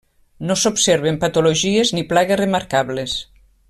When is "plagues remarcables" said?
2.15-3.19